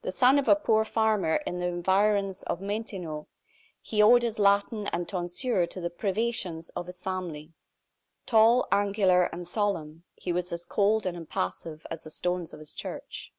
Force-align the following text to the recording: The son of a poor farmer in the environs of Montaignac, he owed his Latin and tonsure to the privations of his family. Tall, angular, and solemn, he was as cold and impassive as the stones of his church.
The 0.00 0.12
son 0.12 0.38
of 0.38 0.48
a 0.48 0.56
poor 0.56 0.82
farmer 0.82 1.36
in 1.46 1.58
the 1.60 1.66
environs 1.66 2.42
of 2.44 2.62
Montaignac, 2.62 3.26
he 3.82 4.00
owed 4.00 4.22
his 4.22 4.38
Latin 4.38 4.86
and 4.94 5.06
tonsure 5.06 5.66
to 5.66 5.78
the 5.78 5.90
privations 5.90 6.70
of 6.70 6.86
his 6.86 7.02
family. 7.02 7.52
Tall, 8.24 8.66
angular, 8.72 9.24
and 9.24 9.46
solemn, 9.46 10.04
he 10.14 10.32
was 10.32 10.52
as 10.54 10.64
cold 10.64 11.04
and 11.04 11.18
impassive 11.18 11.86
as 11.90 12.04
the 12.04 12.10
stones 12.10 12.54
of 12.54 12.60
his 12.60 12.72
church. 12.72 13.30